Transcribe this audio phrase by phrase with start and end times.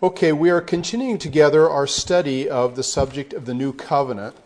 [0.00, 4.36] Okay, we are continuing together our study of the subject of the new covenant.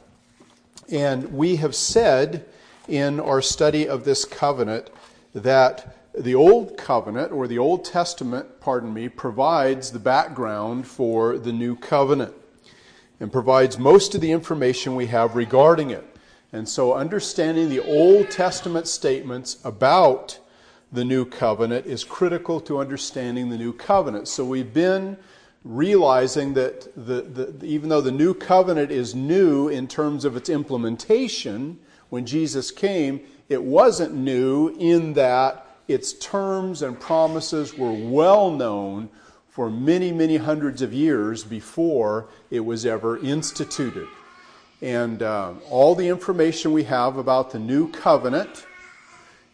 [0.91, 2.47] And we have said
[2.89, 4.89] in our study of this covenant
[5.35, 11.53] that the Old Covenant, or the Old Testament, pardon me, provides the background for the
[11.53, 12.33] New Covenant
[13.21, 16.17] and provides most of the information we have regarding it.
[16.55, 20.39] And so, understanding the Old Testament statements about
[20.91, 24.29] the New Covenant is critical to understanding the New Covenant.
[24.29, 25.19] So, we've been
[25.65, 30.49] realizing that the, the, even though the new covenant is new in terms of its
[30.49, 38.51] implementation, when Jesus came, it wasn't new in that its terms and promises were well
[38.51, 39.09] known
[39.51, 44.09] for many, many hundreds of years before it was ever instituted.
[44.81, 48.67] And uh, all the information we have about the new covenant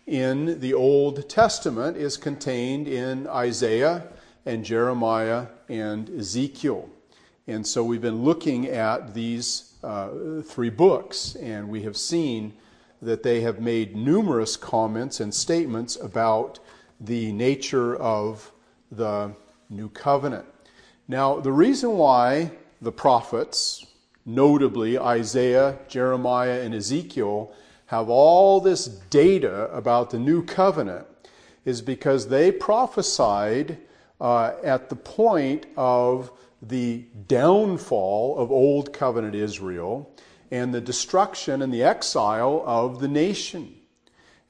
[0.07, 4.09] in the Old Testament is contained in Isaiah
[4.47, 6.89] and Jeremiah and Ezekiel.
[7.47, 12.53] And so we've been looking at these uh, three books, and we have seen
[13.01, 16.59] that they have made numerous comments and statements about
[17.01, 18.53] the nature of
[18.91, 19.33] the
[19.71, 20.47] new covenant.
[21.07, 22.51] Now, the reason why
[22.83, 23.87] the prophets,
[24.27, 27.53] notably Isaiah, Jeremiah, and Ezekiel,
[27.87, 31.07] have all this data about the new covenant
[31.65, 33.79] is because they prophesied
[34.21, 40.13] uh, at the point of the downfall of Old Covenant Israel
[40.51, 43.75] and the destruction and the exile of the nation.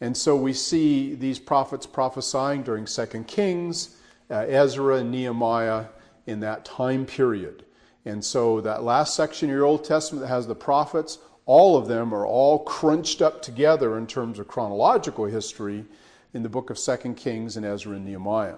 [0.00, 3.96] And so we see these prophets prophesying during 2 Kings,
[4.30, 5.86] uh, Ezra, and Nehemiah
[6.26, 7.64] in that time period.
[8.04, 11.88] And so that last section of your Old Testament that has the prophets, all of
[11.88, 15.84] them are all crunched up together in terms of chronological history
[16.32, 18.56] in the book of 2 Kings and Ezra and Nehemiah.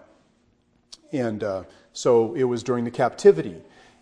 [1.12, 3.56] And uh, so it was during the captivity.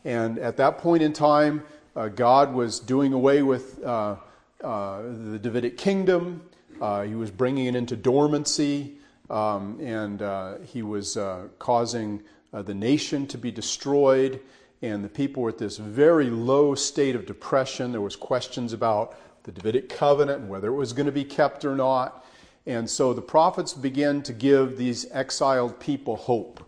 [0.04, 1.62] And at that point in time,
[1.96, 4.16] uh, God was doing away with uh,
[4.62, 6.42] uh the Davidic kingdom.
[6.80, 8.94] Uh, he was bringing it into dormancy.
[9.30, 11.18] Um, and uh, he was
[11.58, 12.22] causing
[12.52, 14.40] the nation to be destroyed.
[14.80, 17.92] And the people were at this very low state of depression.
[17.92, 21.64] There was questions about the Davidic covenant and whether it was going to be kept
[21.64, 22.24] or not.
[22.66, 26.67] And so the prophets began to give these exiled people hope.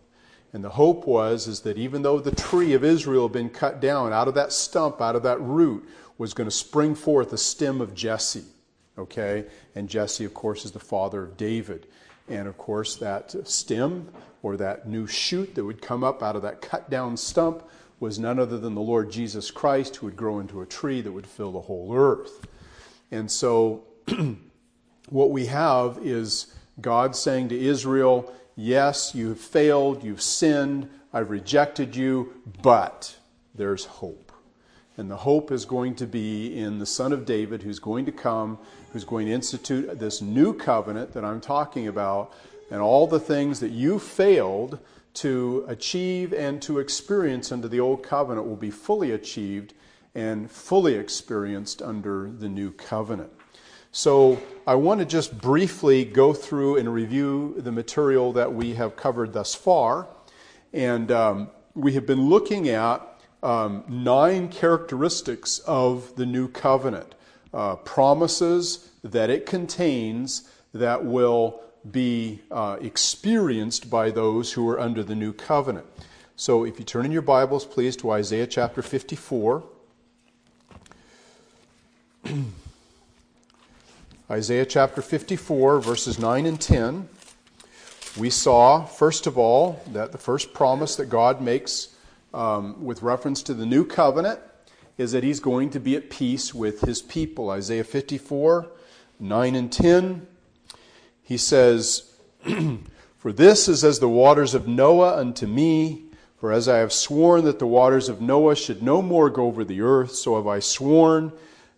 [0.52, 3.80] And the hope was is that even though the tree of Israel had been cut
[3.80, 5.88] down, out of that stump, out of that root,
[6.18, 8.44] was going to spring forth a stem of Jesse.
[8.98, 9.46] Okay?
[9.74, 11.86] And Jesse, of course, is the father of David.
[12.28, 14.08] And of course, that stem
[14.42, 17.62] or that new shoot that would come up out of that cut down stump
[18.00, 21.12] was none other than the Lord Jesus Christ who would grow into a tree that
[21.12, 22.46] would fill the whole earth.
[23.10, 23.84] And so,
[25.10, 31.30] what we have is God saying to Israel, Yes, you have failed, you've sinned, I've
[31.30, 33.16] rejected you, but
[33.54, 34.32] there's hope.
[34.96, 38.12] And the hope is going to be in the Son of David who's going to
[38.12, 38.58] come,
[38.92, 42.34] who's going to institute this new covenant that I'm talking about,
[42.70, 44.78] and all the things that you failed
[45.14, 49.74] to achieve and to experience under the old covenant will be fully achieved
[50.14, 53.32] and fully experienced under the new covenant.
[53.92, 58.94] So I want to just briefly go through and review the material that we have
[58.94, 60.06] covered thus far.
[60.72, 63.02] And um, we have been looking at
[63.42, 67.16] um, nine characteristics of the new covenant,
[67.52, 75.02] uh, promises that it contains that will be uh, experienced by those who are under
[75.02, 75.86] the new covenant.
[76.36, 79.64] So if you turn in your Bibles, please, to Isaiah chapter 54.
[84.30, 87.08] Isaiah chapter 54, verses 9 and 10,
[88.16, 91.88] we saw, first of all, that the first promise that God makes
[92.32, 94.38] um, with reference to the new covenant
[94.98, 97.50] is that he's going to be at peace with his people.
[97.50, 98.68] Isaiah 54,
[99.18, 100.28] 9 and 10,
[101.24, 102.12] he says,
[103.18, 106.04] For this is as the waters of Noah unto me.
[106.38, 109.64] For as I have sworn that the waters of Noah should no more go over
[109.64, 111.32] the earth, so have I sworn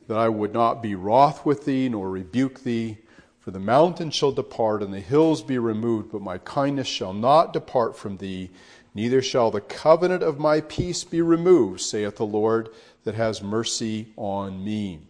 [0.08, 2.98] that I would not be wroth with thee, nor rebuke thee.
[3.40, 7.52] For the mountains shall depart, and the hills be removed, but my kindness shall not
[7.52, 8.50] depart from thee,
[8.94, 12.68] neither shall the covenant of my peace be removed, saith the Lord
[13.04, 15.00] that has mercy on me.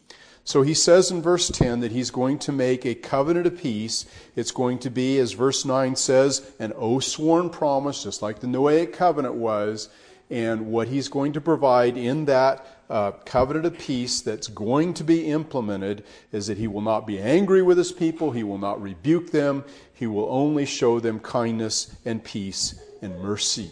[0.44, 4.06] So he says in verse 10 that he's going to make a covenant of peace.
[4.34, 8.48] It's going to be, as verse 9 says, an oath sworn promise, just like the
[8.48, 9.88] Noahic covenant was.
[10.32, 15.04] And what he's going to provide in that uh, covenant of peace that's going to
[15.04, 18.80] be implemented is that he will not be angry with his people, he will not
[18.80, 19.62] rebuke them,
[19.92, 23.70] he will only show them kindness and peace and mercy.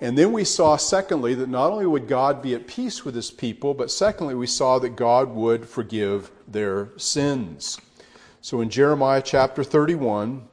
[0.00, 3.32] And then we saw, secondly, that not only would God be at peace with his
[3.32, 7.80] people, but secondly, we saw that God would forgive their sins.
[8.40, 10.46] So in Jeremiah chapter 31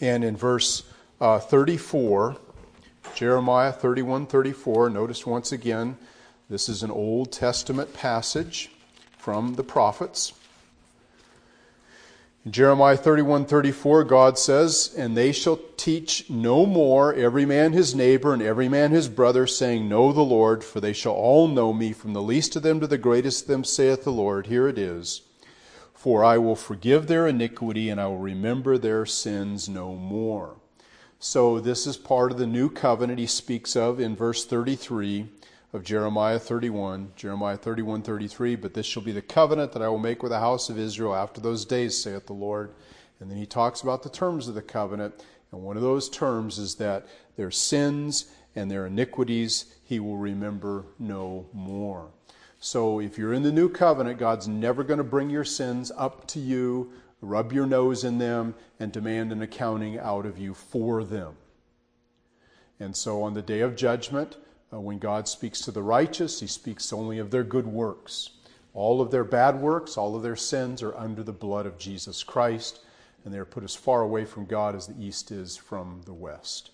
[0.00, 0.84] and in verse
[1.20, 2.36] uh, 34,
[3.14, 5.96] Jeremiah 31 34, notice once again,
[6.48, 8.70] this is an Old Testament passage
[9.18, 10.32] from the prophets.
[12.44, 17.94] In Jeremiah 31 34, God says, And they shall teach no more every man his
[17.94, 21.74] neighbor and every man his brother, saying, Know the Lord, for they shall all know
[21.74, 24.46] me, from the least of them to the greatest of them, saith the Lord.
[24.46, 25.20] Here it is.
[25.92, 30.56] For I will forgive their iniquity, and I will remember their sins no more.
[31.22, 35.28] So, this is part of the new covenant he speaks of in verse 33
[35.74, 38.56] of Jeremiah 31, Jeremiah 31, 33.
[38.56, 41.14] But this shall be the covenant that I will make with the house of Israel
[41.14, 42.72] after those days, saith the Lord.
[43.20, 45.22] And then he talks about the terms of the covenant.
[45.52, 47.06] And one of those terms is that
[47.36, 52.08] their sins and their iniquities he will remember no more.
[52.60, 56.26] So if you're in the new covenant, God's never going to bring your sins up
[56.28, 61.04] to you, rub your nose in them, and demand an accounting out of you for
[61.04, 61.34] them.
[62.78, 64.36] And so on the day of judgment,
[64.72, 68.30] uh, when God speaks to the righteous, he speaks only of their good works.
[68.72, 72.22] All of their bad works, all of their sins are under the blood of Jesus
[72.22, 72.80] Christ,
[73.24, 76.14] and they are put as far away from God as the east is from the
[76.14, 76.70] west.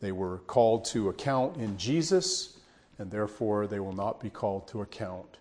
[0.00, 2.58] They were called to account in Jesus,
[2.98, 5.38] and therefore they will not be called to account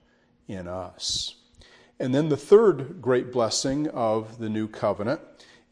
[0.48, 1.36] in us.
[2.00, 5.21] And then the third great blessing of the new covenant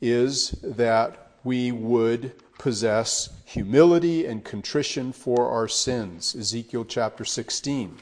[0.01, 6.35] is that we would possess humility and contrition for our sins.
[6.35, 7.97] Ezekiel chapter 16.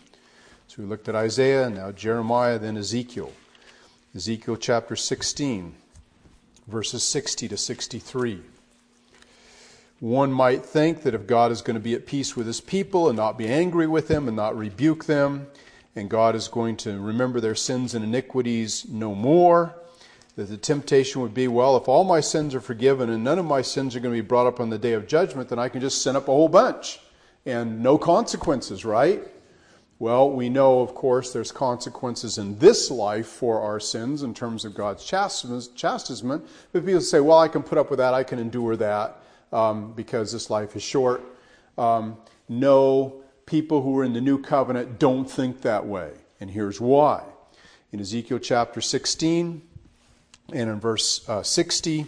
[0.67, 3.33] So we looked at Isaiah, now Jeremiah, then Ezekiel.
[4.15, 5.73] Ezekiel chapter 16,
[6.67, 8.41] verses 60 to 63.
[9.99, 13.07] One might think that if God is going to be at peace with his people
[13.07, 15.47] and not be angry with them and not rebuke them,
[15.95, 19.75] and God is going to remember their sins and iniquities no more,
[20.35, 23.45] that the temptation would be, well, if all my sins are forgiven and none of
[23.45, 25.67] my sins are going to be brought up on the day of judgment, then I
[25.67, 26.99] can just sin up a whole bunch
[27.45, 29.21] and no consequences, right?
[29.99, 34.65] Well, we know, of course, there's consequences in this life for our sins in terms
[34.65, 36.43] of God's chastisement.
[36.71, 39.21] But people say, well, I can put up with that, I can endure that
[39.51, 41.21] um, because this life is short.
[41.77, 42.17] Um,
[42.49, 43.20] no,
[43.51, 46.09] people who are in the new covenant don't think that way.
[46.39, 47.21] And here's why.
[47.91, 49.61] In Ezekiel chapter 16,
[50.53, 52.05] and in verse uh, 60,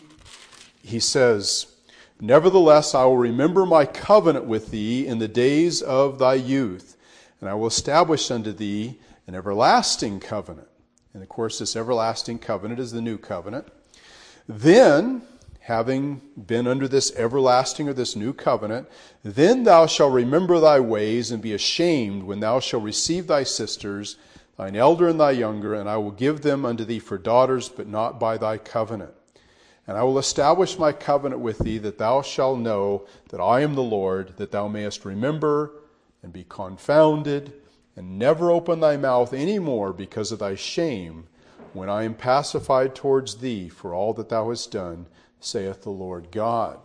[0.83, 1.67] he says,
[2.21, 6.95] Nevertheless, I will remember my covenant with thee in the days of thy youth,
[7.41, 8.97] and I will establish unto thee
[9.27, 10.69] an everlasting covenant.
[11.13, 13.67] And of course, this everlasting covenant is the new covenant.
[14.47, 15.23] Then,
[15.63, 18.85] having been under this everlasting or this new covenant,
[19.23, 24.17] then thou shalt remember thy ways and be ashamed when thou shalt receive thy sisters
[24.57, 27.87] thine elder and thy younger, and I will give them unto thee for daughters, but
[27.87, 29.13] not by thy covenant.
[29.87, 33.73] And I will establish my covenant with thee, that thou shalt know that I am
[33.73, 35.71] the Lord, that thou mayest remember
[36.21, 37.53] and be confounded,
[37.95, 41.27] and never open thy mouth any more because of thy shame,
[41.73, 45.07] when I am pacified towards thee for all that thou hast done,
[45.45, 46.79] saith the Lord God.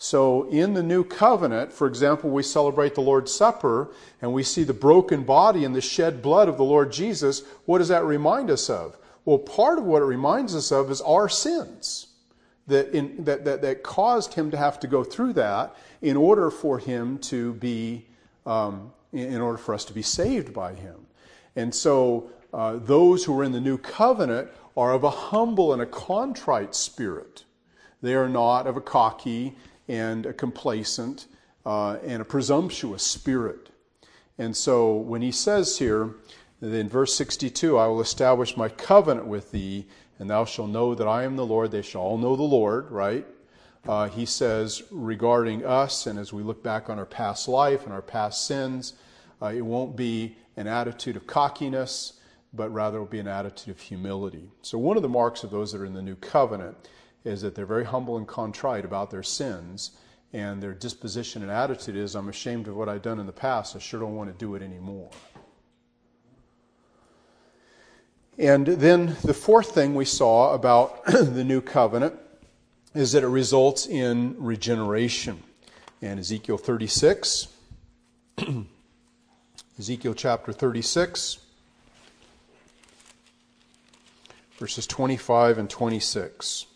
[0.00, 3.90] So, in the new covenant, for example, we celebrate the Lord's Supper
[4.22, 7.42] and we see the broken body and the shed blood of the Lord Jesus.
[7.64, 8.96] What does that remind us of?
[9.24, 12.06] Well, part of what it reminds us of is our sins
[12.68, 16.50] that, in, that, that, that caused him to have to go through that in order
[16.50, 18.06] for him to be,
[18.46, 21.06] um, in order for us to be saved by him.
[21.56, 25.82] And so, uh, those who are in the new covenant are of a humble and
[25.82, 27.44] a contrite spirit.
[28.02, 29.56] They are not of a cocky
[29.88, 31.26] and a complacent
[31.66, 33.70] uh, and a presumptuous spirit.
[34.38, 36.14] And so when he says here,
[36.60, 39.86] in verse 62, I will establish my covenant with thee,
[40.18, 41.70] and thou shalt know that I am the Lord.
[41.70, 43.26] They shall all know the Lord, right?
[43.86, 47.92] Uh, he says regarding us, and as we look back on our past life and
[47.92, 48.94] our past sins,
[49.40, 52.14] uh, it won't be an attitude of cockiness,
[52.52, 54.50] but rather it will be an attitude of humility.
[54.62, 56.76] So, one of the marks of those that are in the new covenant
[57.28, 59.92] is that they're very humble and contrite about their sins,
[60.32, 63.76] and their disposition and attitude is, I'm ashamed of what I've done in the past,
[63.76, 65.10] I sure don't want to do it anymore.
[68.38, 72.14] And then the fourth thing we saw about the new covenant
[72.94, 75.42] is that it results in regeneration.
[76.00, 77.48] And Ezekiel 36,
[79.78, 81.38] Ezekiel chapter 36,
[84.58, 86.66] verses 25 and 26.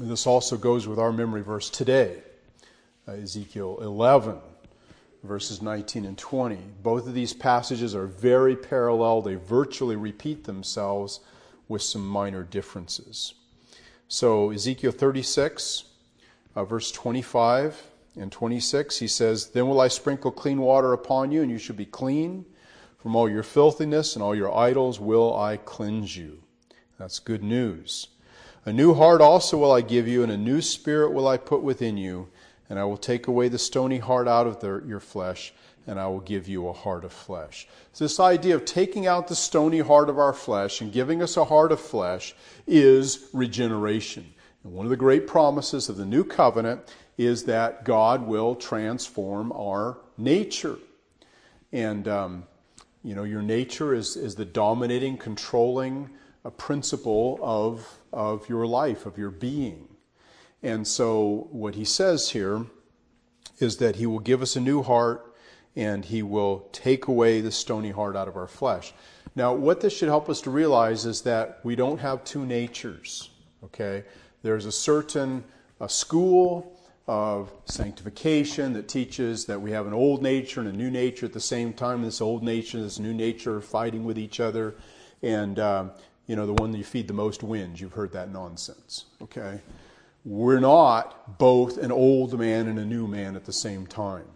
[0.00, 2.22] This also goes with our memory verse today,
[3.06, 4.38] uh, Ezekiel 11,
[5.22, 6.58] verses 19 and 20.
[6.82, 11.20] Both of these passages are very parallel, they virtually repeat themselves
[11.68, 13.34] with some minor differences.
[14.08, 15.84] So, Ezekiel 36,
[16.56, 17.80] uh, verse 25
[18.16, 21.76] and 26, he says, Then will I sprinkle clean water upon you, and you shall
[21.76, 22.44] be clean.
[22.98, 26.42] From all your filthiness and all your idols will I cleanse you.
[26.98, 28.08] That's good news.
[28.66, 31.62] A new heart also will I give you, and a new spirit will I put
[31.62, 32.28] within you,
[32.70, 35.52] and I will take away the stony heart out of the, your flesh,
[35.86, 37.68] and I will give you a heart of flesh.
[37.92, 41.36] So this idea of taking out the stony heart of our flesh and giving us
[41.36, 42.34] a heart of flesh
[42.66, 44.32] is regeneration.
[44.64, 49.52] And one of the great promises of the new covenant is that God will transform
[49.52, 50.78] our nature.
[51.70, 52.44] And, um,
[53.02, 56.08] you know, your nature is, is the dominating, controlling
[56.44, 59.88] uh, principle of, of your life, of your being.
[60.62, 62.66] And so, what he says here
[63.58, 65.34] is that he will give us a new heart
[65.76, 68.92] and he will take away the stony heart out of our flesh.
[69.36, 73.30] Now, what this should help us to realize is that we don't have two natures,
[73.64, 74.04] okay?
[74.42, 75.44] There's a certain
[75.80, 80.90] a school of sanctification that teaches that we have an old nature and a new
[80.90, 82.02] nature at the same time.
[82.02, 84.74] This old nature, this new nature, are fighting with each other,
[85.22, 85.90] and um,
[86.26, 87.80] you know the one that you feed the most wins.
[87.80, 89.06] You've heard that nonsense.
[89.22, 89.60] Okay,
[90.24, 94.26] we're not both an old man and a new man at the same time.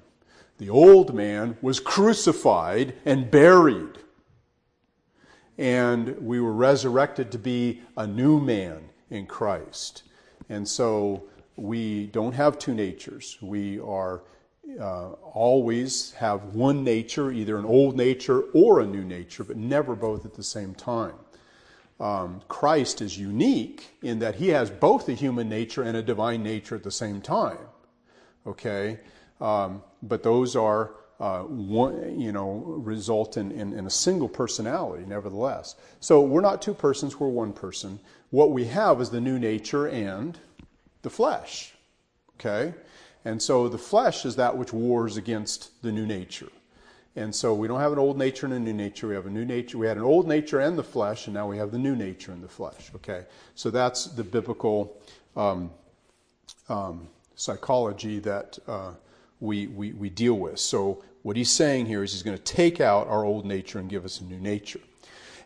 [0.59, 3.99] The old man was crucified and buried.
[5.57, 10.03] And we were resurrected to be a new man in Christ.
[10.49, 11.25] And so
[11.57, 13.39] we don't have two natures.
[13.41, 14.23] We are
[14.79, 19.97] uh, always have one nature, either an old nature or a new nature, but never
[19.97, 21.15] both at the same time.
[22.01, 26.43] Um, Christ is unique in that he has both a human nature and a divine
[26.43, 27.59] nature at the same time.
[28.47, 29.01] Okay?
[29.41, 35.05] Um, but those are, uh, one, you know, result in, in, in, a single personality,
[35.07, 35.75] nevertheless.
[35.99, 37.99] So we're not two persons, we're one person.
[38.31, 40.39] What we have is the new nature and
[41.03, 41.75] the flesh.
[42.39, 42.75] Okay?
[43.25, 46.49] And so the flesh is that which wars against the new nature.
[47.19, 49.09] And so we don't have an old nature and a new nature.
[49.09, 49.79] We have a new nature.
[49.79, 52.33] We had an old nature and the flesh, and now we have the new nature
[52.33, 52.91] and the flesh.
[52.95, 53.25] Okay?
[53.55, 54.97] So that's the biblical
[55.37, 55.71] um,
[56.69, 58.59] um, psychology that.
[58.67, 58.93] Uh,
[59.41, 60.59] we, we, we deal with.
[60.59, 63.89] So, what he's saying here is he's going to take out our old nature and
[63.89, 64.81] give us a new nature.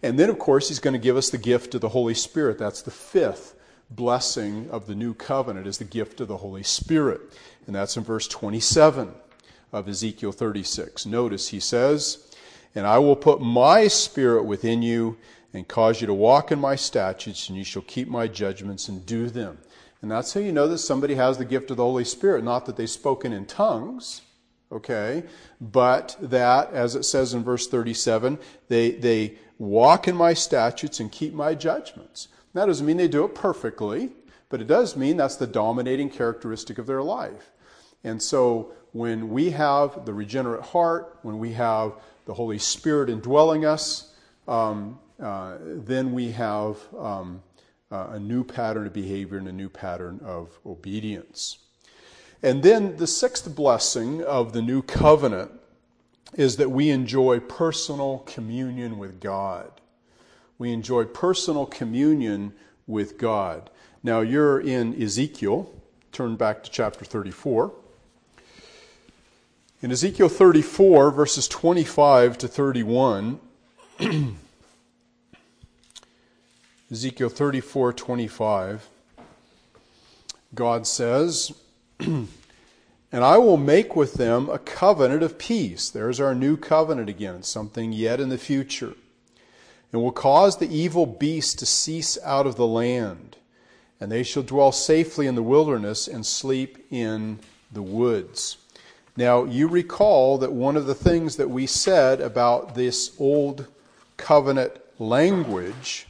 [0.03, 2.59] And then, of course, he's going to give us the gift of the Holy Spirit.
[2.59, 3.57] That's the fifth
[3.91, 7.21] blessing of the new covenant is the gift of the Holy Spirit.
[7.67, 9.13] And that's in verse 27
[9.73, 11.07] of Ezekiel 36.
[11.07, 12.31] Notice he says,
[12.75, 15.17] And I will put my spirit within you
[15.55, 19.05] and cause you to walk in my statutes, and you shall keep my judgments and
[19.05, 19.59] do them.
[20.01, 22.43] And that's how you know that somebody has the gift of the Holy Spirit.
[22.43, 24.23] Not that they've spoken in tongues,
[24.71, 25.23] okay,
[25.61, 28.39] but that, as it says in verse 37,
[28.69, 32.29] they, they walk in my statutes and keep my judgments.
[32.55, 34.11] That doesn't mean they do it perfectly,
[34.49, 37.51] but it does mean that's the dominating characteristic of their life.
[38.05, 41.95] And so when we have the regenerate heart, when we have
[42.27, 44.13] the Holy Spirit indwelling us,
[44.47, 47.43] um, uh, then we have um,
[47.91, 51.59] uh, a new pattern of behavior and a new pattern of obedience.
[52.43, 55.53] And then the sixth blessing of the new covenant
[56.35, 59.71] is that we enjoy personal communion with God.
[60.59, 62.55] We enjoy personal communion
[62.87, 63.71] with God.
[64.03, 65.73] Now, you're in Ezekiel.
[66.11, 67.73] Turn back to chapter 34.
[69.83, 73.41] In Ezekiel 34, verses 25 to 31,
[76.93, 78.89] Ezekiel 34 25,
[80.55, 81.53] God says,
[81.99, 82.29] And
[83.13, 85.91] I will make with them a covenant of peace.
[85.91, 88.95] There's our new covenant again, something yet in the future.
[89.93, 93.37] And will cause the evil beast to cease out of the land,
[94.01, 97.41] and they shall dwell safely in the wilderness and sleep in
[97.73, 98.59] the woods.
[99.17, 103.67] Now, you recall that one of the things that we said about this old
[104.17, 106.07] covenant language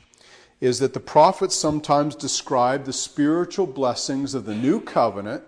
[0.61, 5.43] is that the prophets sometimes describe the spiritual blessings of the new covenant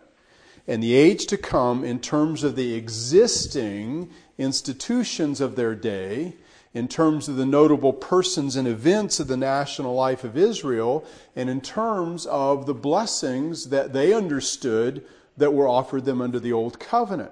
[0.67, 6.35] and the age to come in terms of the existing institutions of their day,
[6.73, 11.05] in terms of the notable persons and events of the national life of Israel,
[11.37, 15.05] and in terms of the blessings that they understood
[15.37, 17.31] that were offered them under the old covenant.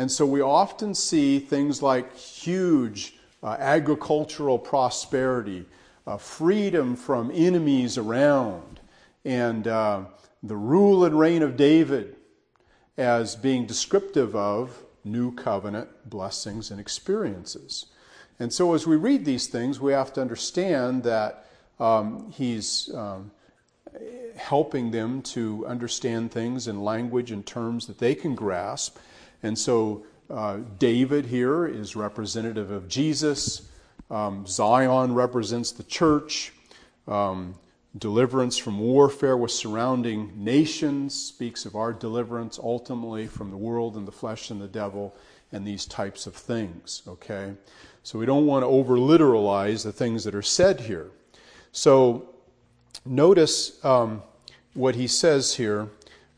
[0.00, 5.66] And so we often see things like huge uh, agricultural prosperity,
[6.06, 8.80] uh, freedom from enemies around,
[9.26, 10.04] and uh,
[10.42, 12.16] the rule and reign of David
[12.96, 17.84] as being descriptive of new covenant blessings and experiences.
[18.38, 21.44] And so, as we read these things, we have to understand that
[21.78, 23.32] um, he's um,
[24.34, 28.96] helping them to understand things in language and terms that they can grasp.
[29.42, 33.68] And so, uh, David here is representative of Jesus.
[34.10, 36.52] Um, Zion represents the church.
[37.08, 37.56] Um,
[37.98, 44.06] deliverance from warfare with surrounding nations speaks of our deliverance ultimately from the world and
[44.06, 45.14] the flesh and the devil
[45.50, 47.02] and these types of things.
[47.08, 47.54] Okay?
[48.04, 51.10] So we don't want to over literalize the things that are said here.
[51.72, 52.28] So
[53.04, 54.22] notice um,
[54.74, 55.88] what he says here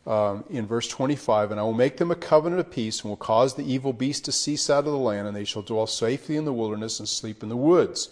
[0.06, 3.16] um, in verse 25 And I will make them a covenant of peace, and will
[3.16, 6.36] cause the evil beast to cease out of the land, and they shall dwell safely
[6.36, 8.08] in the wilderness and sleep in the woods.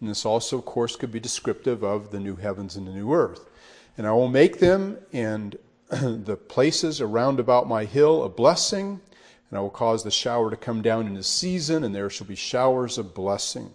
[0.00, 3.12] And this also, of course, could be descriptive of the new heavens and the new
[3.12, 3.48] earth.
[3.96, 5.56] And I will make them and
[5.88, 9.00] the places around about my hill a blessing,
[9.50, 12.26] and I will cause the shower to come down in the season, and there shall
[12.26, 13.70] be showers of blessing.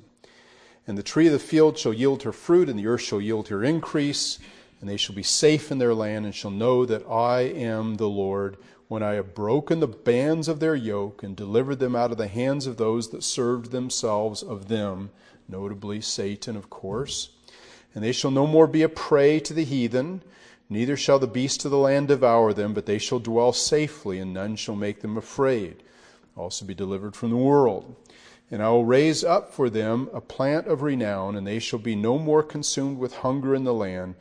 [0.88, 3.50] And the tree of the field shall yield her fruit, and the earth shall yield
[3.50, 4.40] her increase,
[4.80, 8.10] and they shall be safe in their land, and shall know that I am the
[8.10, 8.58] Lord,
[8.88, 12.28] when I have broken the bands of their yoke, and delivered them out of the
[12.28, 15.12] hands of those that served themselves of them,
[15.48, 17.30] notably Satan, of course.
[17.94, 20.22] And they shall no more be a prey to the heathen,
[20.70, 24.34] neither shall the beasts of the land devour them, but they shall dwell safely, and
[24.34, 25.84] none shall make them afraid.
[26.38, 27.96] Also be delivered from the world.
[28.52, 31.96] And I will raise up for them a plant of renown, and they shall be
[31.96, 34.16] no more consumed with hunger in the land,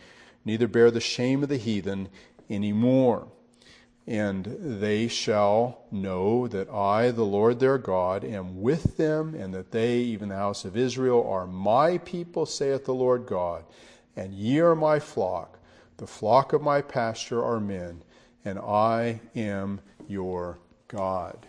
[0.49, 2.09] neither bear the shame of the heathen
[2.49, 3.29] any more.
[4.07, 9.71] And they shall know that I, the Lord their God, am with them, and that
[9.71, 13.65] they, even the house of Israel, are my people, saith the Lord God.
[14.17, 15.59] And ye are my flock,
[15.99, 18.03] the flock of my pasture are men,
[18.43, 21.47] and I am your God.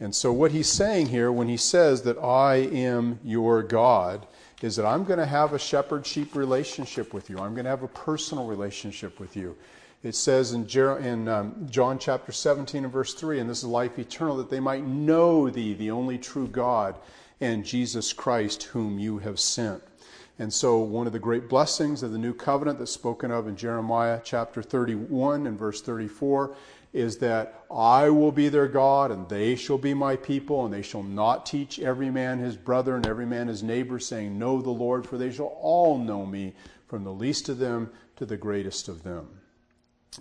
[0.00, 4.26] And so, what he's saying here when he says that I am your God
[4.64, 7.38] is that I'm going to have a shepherd sheep relationship with you.
[7.38, 9.54] I'm going to have a personal relationship with you.
[10.02, 13.64] It says in, Jer- in um, John chapter 17 and verse 3, and this is
[13.64, 16.96] life eternal, that they might know thee, the only true God,
[17.42, 19.82] and Jesus Christ, whom you have sent.
[20.38, 23.56] And so, one of the great blessings of the new covenant that's spoken of in
[23.56, 26.56] Jeremiah chapter 31 and verse 34
[26.94, 30.80] is that I will be their God, and they shall be my people, and they
[30.80, 34.70] shall not teach every man his brother and every man his neighbor, saying, Know the
[34.70, 36.54] Lord, for they shall all know me,
[36.86, 39.26] from the least of them to the greatest of them.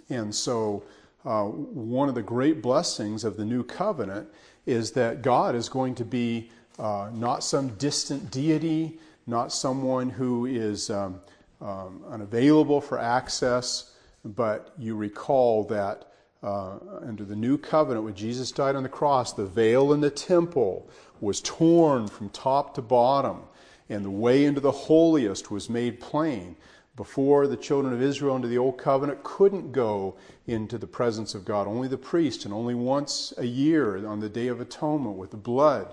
[0.10, 0.84] And so,
[1.24, 4.28] uh, one of the great blessings of the new covenant
[4.66, 10.48] is that God is going to be uh, not some distant deity, not someone who
[10.48, 11.22] is um,
[11.62, 13.92] um, unavailable for access,
[14.26, 16.12] but you recall that
[16.44, 20.10] uh, under the new covenant, when Jesus died on the cross, the veil in the
[20.10, 20.90] temple
[21.22, 23.44] was torn from top to bottom,
[23.90, 26.58] and the way into the holiest was made plain.
[26.96, 31.46] Before, the children of Israel under the old covenant couldn't go into the presence of
[31.46, 35.32] God, only the priest, and only once a year on the Day of Atonement with
[35.32, 35.92] the blood.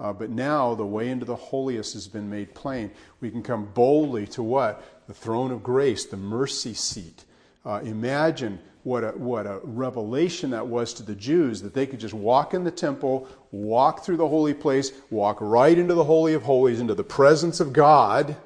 [0.00, 2.90] Uh, but now the way into the holiest has been made plain.
[3.20, 5.06] We can come boldly to what?
[5.08, 7.24] The throne of grace, the mercy seat.
[7.64, 12.00] Uh, imagine what a, what a revelation that was to the Jews that they could
[12.00, 16.34] just walk in the temple, walk through the holy place, walk right into the Holy
[16.34, 18.36] of Holies, into the presence of God,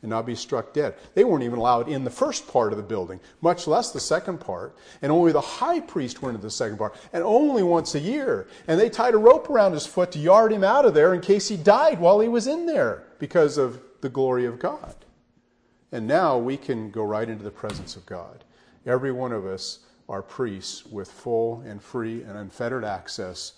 [0.00, 0.96] and not be struck dead.
[1.14, 4.38] They weren't even allowed in the first part of the building, much less the second
[4.38, 4.74] part.
[5.00, 8.48] And only the high priest went into the second part, and only once a year.
[8.66, 11.20] And they tied a rope around his foot to yard him out of there in
[11.20, 14.96] case he died while he was in there because of the glory of God.
[15.92, 18.44] And now we can go right into the presence of God.
[18.86, 23.52] Every one of us are priests with full and free and unfettered access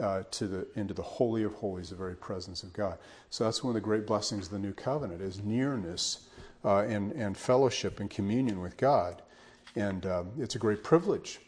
[0.00, 2.96] uh, to the, into the Holy of Holies, the very presence of God.
[3.28, 6.28] So that's one of the great blessings of the new covenant is nearness
[6.64, 9.22] uh, and, and fellowship and communion with God.
[9.76, 11.40] And um, it's a great privilege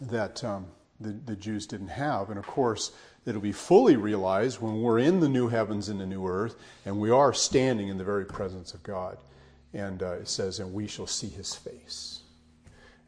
[0.00, 0.66] that um,
[1.00, 2.28] the, the Jews didn't have.
[2.30, 2.92] And of course,
[3.24, 7.00] it'll be fully realized when we're in the new heavens and the new earth, and
[7.00, 9.16] we are standing in the very presence of God.
[9.72, 12.20] And uh, it says, and we shall see his face.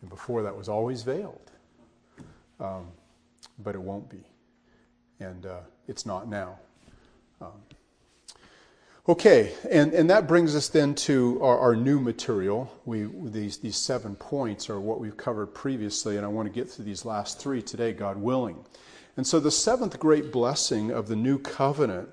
[0.01, 1.51] And before that was always veiled.
[2.61, 2.87] Um,
[3.59, 4.25] but it won't be.
[5.21, 6.59] And uh, it's not now.
[7.41, 7.53] Um,
[9.09, 12.73] okay, and, and that brings us then to our, our new material.
[12.85, 16.71] We, these, these seven points are what we've covered previously, and I want to get
[16.71, 18.65] through these last three today, God willing.
[19.17, 22.09] And so the seventh great blessing of the new covenant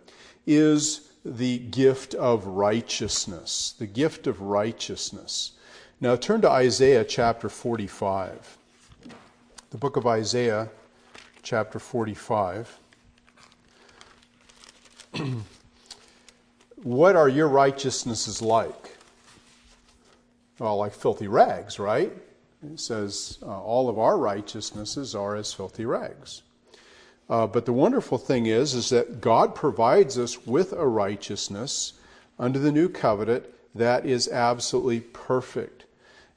[0.45, 3.76] is the gift of righteousness.
[3.78, 5.52] The gift of righteousness.
[6.02, 8.58] Now turn to Isaiah chapter 45.
[9.70, 10.70] The book of Isaiah,
[11.44, 12.80] chapter 45.
[16.84, 18.98] what are your righteousnesses like?
[20.58, 22.12] Well, like filthy rags, right?
[22.63, 26.42] It says uh, all of our righteousnesses are as filthy rags.
[27.30, 31.94] Uh, but the wonderful thing is, is that God provides us with a righteousness
[32.39, 35.86] under the new covenant that is absolutely perfect.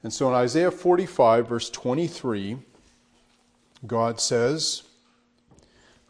[0.03, 2.57] And so in Isaiah 45, verse 23,
[3.87, 4.83] God says,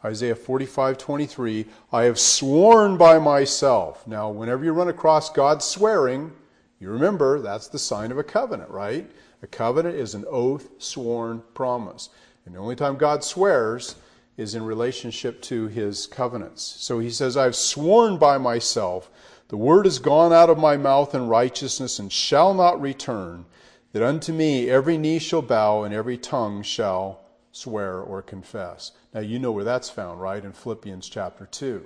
[0.04, 4.06] Isaiah 45, 23, I have sworn by myself.
[4.06, 6.34] Now, whenever you run across God swearing,
[6.80, 9.10] you remember that's the sign of a covenant, right?
[9.42, 12.10] A covenant is an oath sworn promise.
[12.46, 13.96] And the only time God swears
[14.38, 16.64] is in relationship to his covenants.
[16.64, 19.10] So he says, I've sworn by myself,
[19.50, 23.46] the word has gone out of my mouth in righteousness and shall not return
[23.92, 28.92] that unto me every knee shall bow and every tongue shall swear or confess.
[29.14, 30.44] Now, you know where that's found, right?
[30.44, 31.86] In Philippians chapter 2,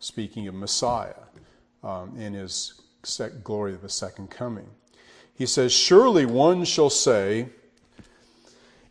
[0.00, 1.14] speaking of Messiah
[1.84, 2.80] um, in his
[3.44, 4.68] glory of the second coming.
[5.32, 7.48] He says, Surely one shall say,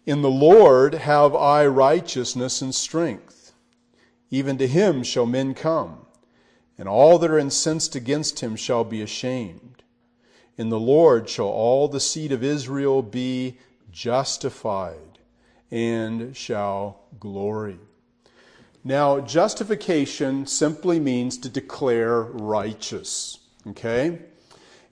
[0.09, 3.53] In the Lord have I righteousness and strength.
[4.31, 6.07] Even to him shall men come,
[6.79, 9.83] and all that are incensed against him shall be ashamed.
[10.57, 13.59] In the Lord shall all the seed of Israel be
[13.91, 15.19] justified
[15.69, 17.77] and shall glory.
[18.83, 23.37] Now, justification simply means to declare righteous.
[23.67, 24.17] Okay?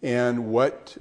[0.04, 0.96] And what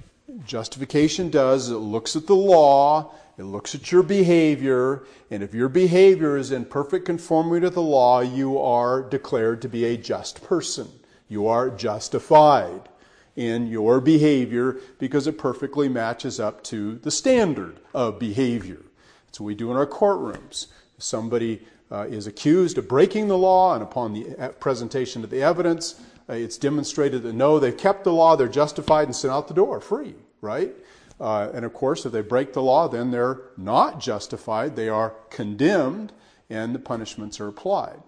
[0.44, 5.68] justification does, it looks at the law, it looks at your behavior, and if your
[5.68, 10.42] behavior is in perfect conformity to the law, you are declared to be a just
[10.42, 10.88] person.
[11.28, 12.88] You are justified
[13.36, 18.82] in your behavior because it perfectly matches up to the standard of behavior.
[19.26, 20.68] That's what we do in our courtrooms.
[20.96, 25.30] If somebody uh, is accused of breaking the law, and upon the uh, presentation of
[25.30, 29.48] the evidence, it's demonstrated that no, they've kept the law, they're justified, and sent out
[29.48, 30.74] the door free, right?
[31.20, 35.14] Uh, and of course, if they break the law, then they're not justified, they are
[35.30, 36.12] condemned,
[36.50, 38.00] and the punishments are applied.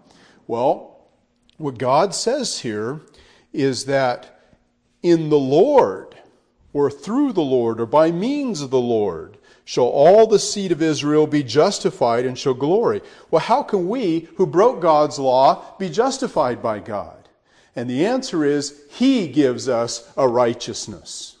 [0.47, 0.99] Well,
[1.57, 3.01] what God says here
[3.51, 4.39] is that
[5.01, 6.15] in the Lord,
[6.73, 10.81] or through the Lord, or by means of the Lord, shall all the seed of
[10.81, 13.01] Israel be justified and shall glory.
[13.29, 17.18] Well, how can we, who broke God's law, be justified by God?
[17.79, 21.37] And the answer is, He gives us a righteousness.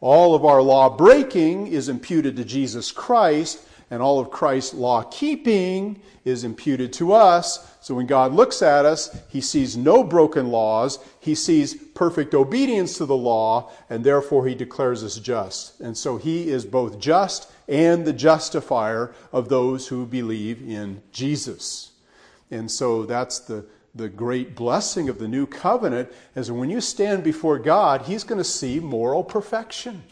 [0.00, 5.02] All of our law breaking is imputed to Jesus Christ, and all of Christ's law
[5.02, 7.70] keeping is imputed to us.
[7.82, 12.96] So when God looks at us, he sees no broken laws, he sees perfect obedience
[12.96, 15.78] to the law, and therefore he declares us just.
[15.82, 21.90] And so he is both just and the justifier of those who believe in Jesus.
[22.50, 27.22] And so that's the, the great blessing of the new covenant is when you stand
[27.22, 30.02] before God, he's going to see moral perfection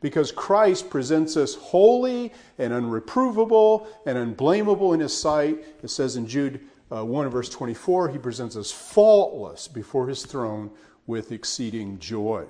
[0.00, 5.62] because Christ presents us holy and unreprovable and unblameable in his sight.
[5.82, 10.70] It says in Jude uh, 1 verse 24, he presents us faultless before his throne
[11.06, 12.46] with exceeding joy.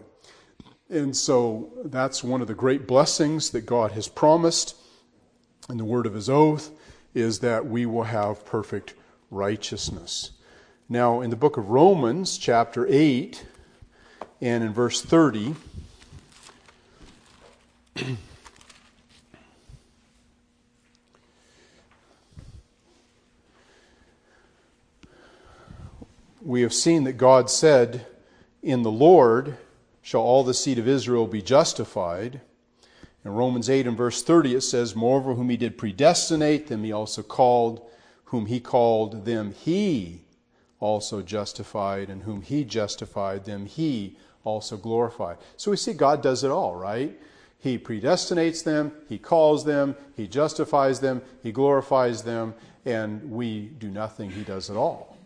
[0.88, 4.76] And so that's one of the great blessings that God has promised
[5.68, 6.70] in the word of his oath
[7.14, 8.94] is that we will have perfect
[9.30, 10.32] righteousness.
[10.92, 13.46] Now, in the book of Romans, chapter 8,
[14.40, 15.54] and in verse 30,
[26.42, 28.04] we have seen that God said,
[28.60, 29.58] In the Lord
[30.02, 32.40] shall all the seed of Israel be justified.
[33.24, 36.90] In Romans 8 and verse 30, it says, Moreover, whom he did predestinate, them he
[36.90, 37.88] also called.
[38.24, 40.22] Whom he called, them he
[40.80, 42.10] also justified.
[42.10, 45.36] And whom he justified, them he also glorified.
[45.56, 47.18] So we see God does it all, right?
[47.58, 52.54] He predestinates them, He calls them, He justifies them, He glorifies them,
[52.86, 55.18] and we do nothing, He does it all.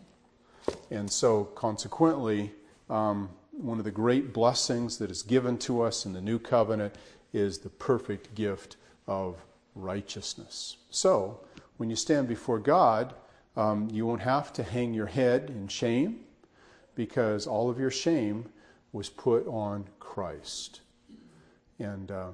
[0.91, 2.51] And so, consequently,
[2.89, 6.95] um, one of the great blessings that is given to us in the new covenant
[7.31, 8.75] is the perfect gift
[9.07, 9.37] of
[9.73, 10.75] righteousness.
[10.89, 11.39] So,
[11.77, 13.13] when you stand before God,
[13.57, 16.21] um, you won't have to hang your head in shame
[16.95, 18.49] because all of your shame
[18.91, 20.81] was put on Christ.
[21.79, 22.33] And um,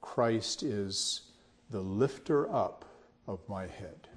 [0.00, 1.22] Christ is
[1.70, 2.84] the lifter up
[3.26, 4.08] of my head.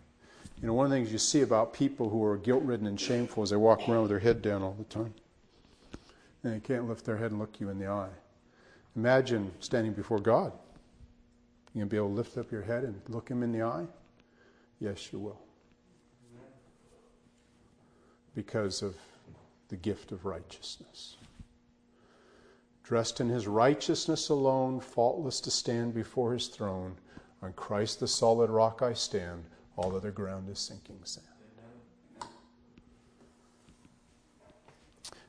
[0.61, 2.99] You know, one of the things you see about people who are guilt ridden and
[2.99, 5.13] shameful is they walk around with their head down all the time.
[6.43, 8.09] And they can't lift their head and look you in the eye.
[8.95, 10.53] Imagine standing before God.
[11.73, 13.85] You to be able to lift up your head and look him in the eye?
[14.79, 15.39] Yes, you will.
[18.35, 18.95] Because of
[19.69, 21.17] the gift of righteousness.
[22.83, 26.95] Dressed in his righteousness alone, faultless to stand before his throne,
[27.41, 29.45] on Christ the solid rock I stand,
[29.75, 31.25] all other ground is sinking sand.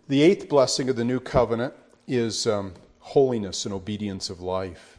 [0.08, 1.74] The eighth blessing of the new covenant
[2.06, 4.98] is um, holiness and obedience of life.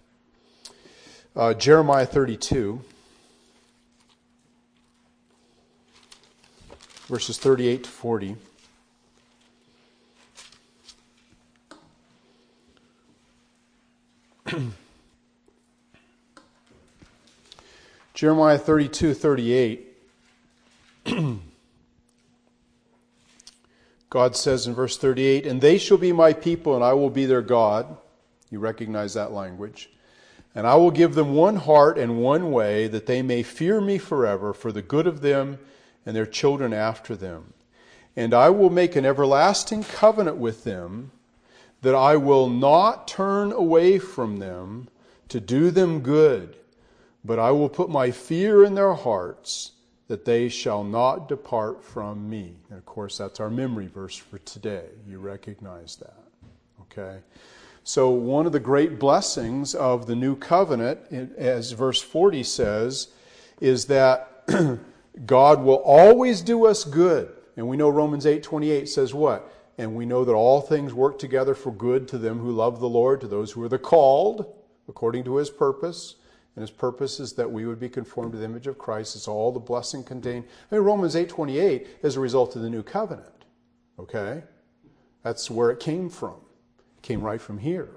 [1.35, 2.81] Uh, Jeremiah 32,
[7.07, 8.35] verses 38 to 40.
[18.13, 19.87] Jeremiah 32, 38.
[24.09, 27.25] God says in verse 38, And they shall be my people, and I will be
[27.25, 27.97] their God.
[28.49, 29.89] You recognize that language.
[30.55, 33.97] And I will give them one heart and one way, that they may fear me
[33.97, 35.59] forever, for the good of them
[36.07, 37.53] and their children after them.
[38.15, 41.11] And I will make an everlasting covenant with them,
[41.81, 44.87] that I will not turn away from them
[45.27, 46.55] to do them good,
[47.25, 49.73] but I will put my fear in their hearts
[50.07, 52.55] that they shall not depart from me.
[52.69, 54.85] And of course, that's our memory verse for today.
[55.05, 56.23] You recognize that.
[56.83, 57.19] Okay?
[57.83, 60.99] So, one of the great blessings of the new covenant,
[61.37, 63.09] as verse 40 says,
[63.59, 64.45] is that
[65.25, 67.31] God will always do us good.
[67.55, 69.51] And we know Romans 8:28 says what?
[69.77, 72.89] And we know that all things work together for good to them who love the
[72.89, 74.53] Lord, to those who are the called
[74.87, 76.15] according to his purpose.
[76.55, 79.15] And his purpose is that we would be conformed to the image of Christ.
[79.15, 80.45] It's all the blessing contained.
[80.71, 83.45] I mean, Romans 8.28 is a result of the new covenant.
[83.99, 84.43] Okay?
[85.21, 86.35] That's where it came from.
[86.97, 87.89] It came right from here.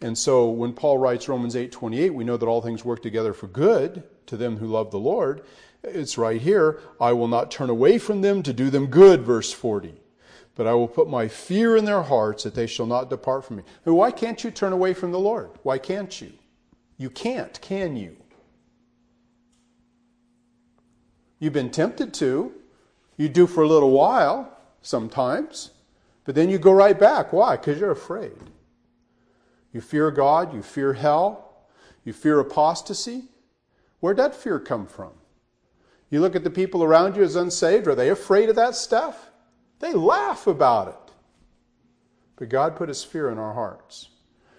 [0.00, 3.46] And so when Paul writes Romans 8:28, we know that all things work together for
[3.46, 5.42] good to them who love the Lord.
[5.86, 6.80] It's right here.
[7.00, 9.94] I will not turn away from them to do them good, verse 40.
[10.56, 13.56] But I will put my fear in their hearts that they shall not depart from
[13.56, 13.62] me.
[13.84, 15.50] Why can't you turn away from the Lord?
[15.62, 16.32] Why can't you?
[16.98, 18.16] You can't, can you?
[21.38, 22.52] You've been tempted to.
[23.16, 24.50] You do for a little while
[24.82, 25.70] sometimes,
[26.24, 27.32] but then you go right back.
[27.32, 27.56] Why?
[27.56, 28.36] Because you're afraid.
[29.72, 31.66] You fear God, you fear hell,
[32.04, 33.24] you fear apostasy.
[34.00, 35.12] Where'd that fear come from?
[36.10, 39.30] You look at the people around you as unsaved, are they afraid of that stuff?
[39.80, 41.14] They laugh about it.
[42.36, 44.08] But God put his fear in our hearts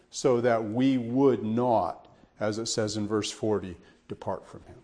[0.10, 2.08] so that we would not
[2.40, 3.76] as it says in verse 40,
[4.08, 4.76] depart from him.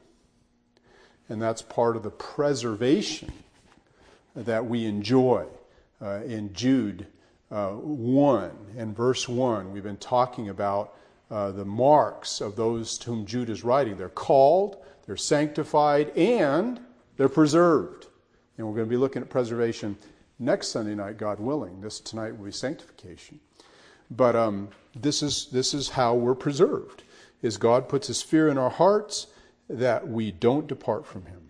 [1.29, 3.31] And that's part of the preservation
[4.35, 5.45] that we enjoy
[6.01, 7.05] uh, in Jude
[7.51, 9.71] uh, 1 and verse 1.
[9.71, 10.95] We've been talking about
[11.29, 13.97] uh, the marks of those to whom Jude is writing.
[13.97, 16.79] They're called, they're sanctified, and
[17.17, 18.07] they're preserved.
[18.57, 19.97] And we're going to be looking at preservation
[20.39, 21.81] next Sunday night, God willing.
[21.81, 23.39] This tonight will be sanctification.
[24.11, 27.03] But um, this, is, this is how we're preserved
[27.41, 29.27] is God puts his fear in our hearts
[29.69, 31.49] that we don't depart from him.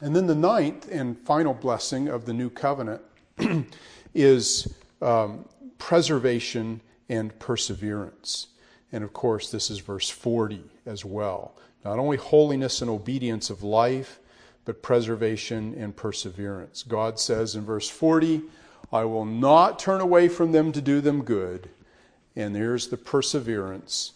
[0.00, 3.00] And then the ninth and final blessing of the new covenant
[4.14, 5.46] is um,
[5.78, 8.48] preservation and perseverance.
[8.92, 11.56] And of course, this is verse 40 as well.
[11.84, 14.18] Not only holiness and obedience of life,
[14.64, 16.82] but preservation and perseverance.
[16.82, 18.42] God says in verse 40,
[18.92, 21.70] I will not turn away from them to do them good.
[22.34, 24.12] And there's the perseverance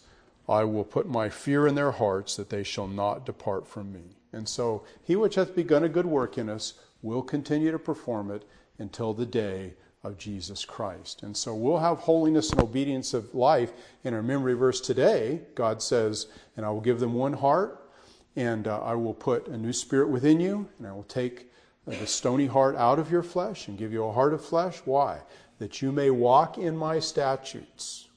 [0.47, 4.17] I will put my fear in their hearts that they shall not depart from me.
[4.33, 8.31] And so, he which hath begun a good work in us will continue to perform
[8.31, 8.43] it
[8.77, 11.23] until the day of Jesus Christ.
[11.23, 13.71] And so, we'll have holiness and obedience of life
[14.03, 15.41] in our memory verse today.
[15.55, 17.89] God says, And I will give them one heart,
[18.35, 21.51] and uh, I will put a new spirit within you, and I will take
[21.87, 24.77] uh, the stony heart out of your flesh and give you a heart of flesh.
[24.85, 25.19] Why?
[25.59, 28.07] That you may walk in my statutes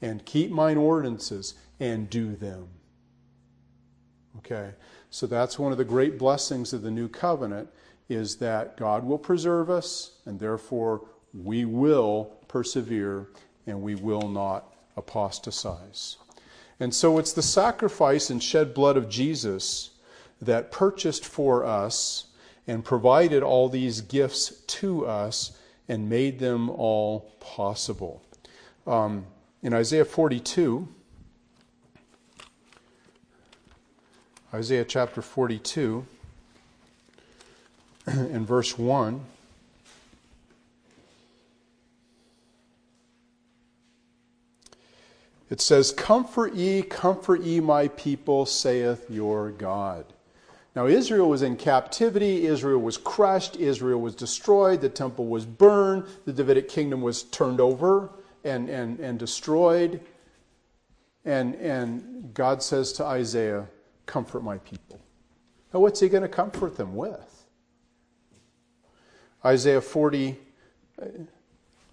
[0.00, 2.68] and keep mine ordinances and do them.
[4.38, 4.72] Okay?
[5.10, 7.68] So that's one of the great blessings of the new covenant
[8.08, 13.26] is that God will preserve us and therefore we will persevere
[13.66, 16.16] and we will not apostatize.
[16.80, 19.90] And so it's the sacrifice and shed blood of Jesus
[20.40, 22.26] that purchased for us
[22.66, 28.22] and provided all these gifts to us and made them all possible.
[28.86, 29.26] Um,
[29.62, 30.86] in Isaiah 42,
[34.54, 36.06] Isaiah chapter 42
[38.06, 39.20] and verse 1.
[45.50, 50.04] It says, Comfort ye, comfort ye, my people, saith your God.
[50.76, 52.46] Now, Israel was in captivity.
[52.46, 53.56] Israel was crushed.
[53.56, 54.80] Israel was destroyed.
[54.80, 56.04] The temple was burned.
[56.24, 58.10] The Davidic kingdom was turned over
[58.44, 60.00] and, and, and destroyed.
[61.24, 63.66] And, and God says to Isaiah,
[64.06, 65.00] Comfort my people.
[65.72, 67.46] Now, what's he going to comfort them with?
[69.44, 70.36] Isaiah 40.
[71.00, 71.06] Uh,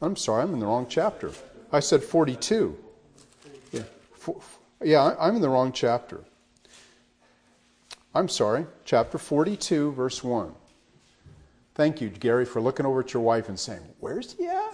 [0.01, 1.31] I'm sorry, I'm in the wrong chapter.
[1.71, 2.77] I said 42.
[4.25, 4.41] Yeah, for,
[4.83, 6.23] yeah I'm in the wrong chapter.
[8.13, 10.53] I'm sorry, chapter 42, verse 1.
[11.73, 14.73] Thank you, Gary, for looking over at your wife and saying, Where's he at?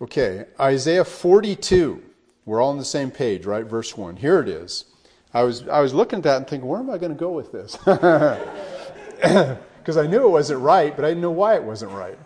[0.00, 2.02] Okay, Isaiah 42.
[2.44, 3.64] We're all on the same page, right?
[3.64, 4.16] Verse 1.
[4.16, 4.84] Here it is.
[5.34, 7.30] I was, I was looking at that and thinking, where am I going to go
[7.30, 7.76] with this?
[9.86, 12.18] Because I knew it wasn't right, but I didn't know why it wasn't right.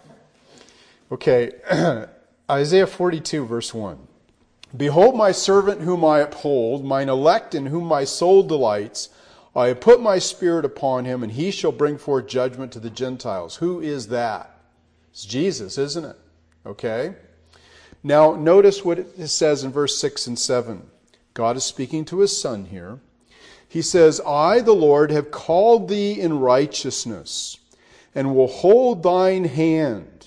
[1.12, 1.52] Okay,
[2.50, 3.98] Isaiah 42, verse 1.
[4.76, 9.08] Behold, my servant whom I uphold, mine elect in whom my soul delights.
[9.54, 12.90] I have put my spirit upon him, and he shall bring forth judgment to the
[12.90, 13.56] Gentiles.
[13.56, 14.54] Who is that?
[15.10, 16.16] It's Jesus, isn't it?
[16.64, 17.16] Okay?
[18.02, 20.88] Now, notice what it says in verse 6 and 7.
[21.34, 23.00] God is speaking to his son here.
[23.68, 27.58] He says, I, the Lord, have called thee in righteousness,
[28.14, 30.19] and will hold thine hand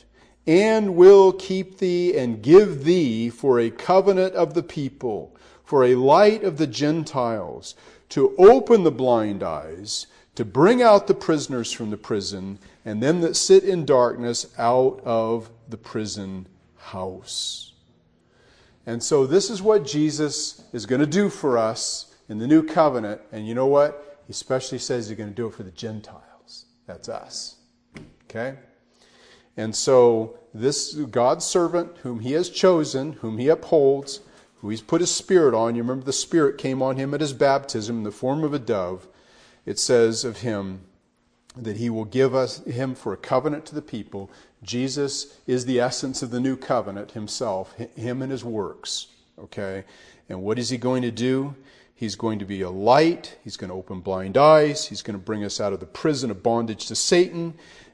[0.46, 5.96] and will keep thee and give thee for a covenant of the people, for a
[5.96, 7.76] light of the Gentiles,
[8.10, 13.22] to open the blind eyes, to bring out the prisoners from the prison, and them
[13.22, 17.72] that sit in darkness out of the prison house.
[18.86, 22.64] And so, this is what Jesus is going to do for us in the new
[22.64, 23.22] covenant.
[23.32, 24.20] And you know what?
[24.28, 26.66] He especially says he's going to do it for the Gentiles.
[26.86, 27.56] That's us.
[28.26, 28.58] Okay?
[29.56, 34.22] And so, this God's servant, whom he has chosen, whom he upholds,
[34.58, 37.34] who he's put his spirit on, you remember the spirit came on him at his
[37.34, 39.08] baptism in the form of a dove.
[39.66, 40.82] It says of him
[41.56, 44.32] that he will give us him for a covenant to the people.
[44.63, 49.08] Jesus is the essence of the new covenant himself, him and his works.
[49.38, 49.84] Okay?
[50.30, 51.56] And what is he going to do?
[51.96, 53.38] He's going to be a light.
[53.44, 54.88] He's going to open blind eyes.
[54.88, 57.54] He's going to bring us out of the prison of bondage to Satan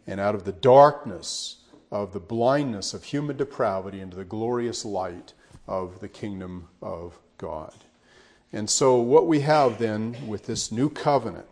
[0.10, 1.58] and out of the darkness
[1.92, 5.34] of the blindness of human depravity into the glorious light
[5.68, 7.76] of the kingdom of God.
[8.52, 11.46] And so, what we have then with this new covenant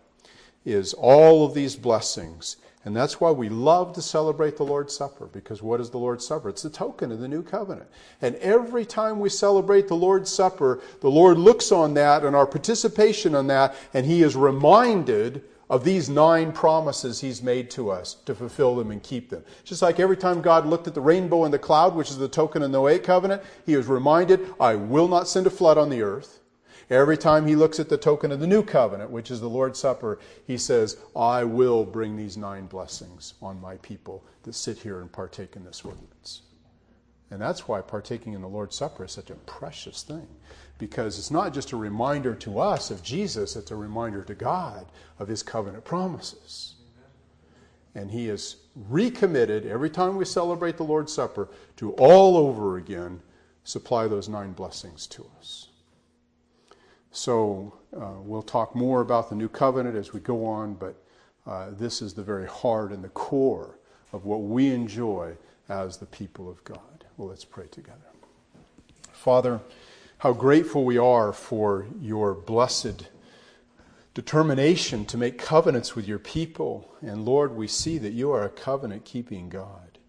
[0.65, 2.57] is all of these blessings.
[2.83, 6.25] And that's why we love to celebrate the Lord's Supper, because what is the Lord's
[6.25, 6.49] Supper?
[6.49, 7.89] It's the token of the new covenant.
[8.21, 12.47] And every time we celebrate the Lord's Supper, the Lord looks on that and our
[12.47, 18.15] participation on that, and He is reminded of these nine promises he's made to us
[18.25, 19.43] to fulfill them and keep them.
[19.63, 22.27] Just like every time God looked at the rainbow in the cloud, which is the
[22.27, 25.89] token of the Noahic covenant, he was reminded, I will not send a flood on
[25.89, 26.39] the earth.
[26.89, 29.77] Every time he looks at the token of the new covenant, which is the Lord's
[29.77, 35.01] Supper, he says, I will bring these nine blessings on my people that sit here
[35.01, 36.43] and partake in this ordinance.
[37.29, 40.27] And that's why partaking in the Lord's Supper is such a precious thing
[40.77, 44.85] because it's not just a reminder to us of Jesus, it's a reminder to God
[45.19, 46.75] of his covenant promises.
[47.95, 53.21] And he is recommitted every time we celebrate the Lord's Supper to all over again
[53.63, 55.69] supply those nine blessings to us.
[57.11, 60.95] So uh, we'll talk more about the new covenant as we go on, but
[61.47, 63.79] uh, this is the very heart and the core
[64.13, 65.35] of what we enjoy
[65.69, 67.05] as the people of God.
[67.17, 67.97] Well, let's pray together.
[69.11, 69.59] Father,
[70.19, 73.07] how grateful we are for your blessed
[74.15, 76.95] determination to make covenants with your people.
[77.01, 79.99] And Lord, we see that you are a covenant keeping God.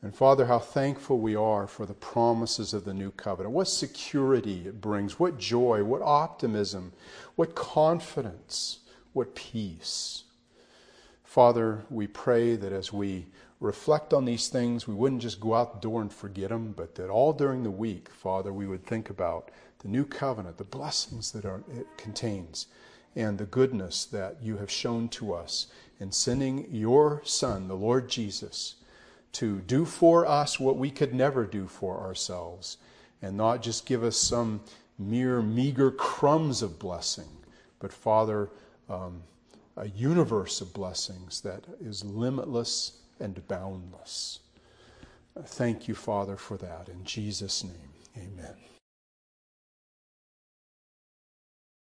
[0.00, 3.54] And Father, how thankful we are for the promises of the new covenant.
[3.54, 6.92] What security it brings, what joy, what optimism,
[7.34, 8.78] what confidence,
[9.12, 10.24] what peace.
[11.24, 13.26] Father, we pray that as we
[13.60, 16.94] reflect on these things, we wouldn't just go out the door and forget them, but
[16.96, 19.50] that all during the week, Father, we would think about
[19.80, 22.66] the new covenant, the blessings that are, it contains,
[23.14, 25.68] and the goodness that you have shown to us
[25.98, 28.76] in sending your Son, the Lord Jesus,
[29.32, 32.76] to do for us what we could never do for ourselves,
[33.22, 34.60] and not just give us some
[34.98, 37.28] mere meager crumbs of blessing,
[37.78, 38.50] but Father,
[38.88, 39.22] um,
[39.76, 44.40] a universe of blessings that is limitless and boundless.
[45.44, 46.88] Thank you, Father, for that.
[46.88, 48.75] In Jesus' name, amen.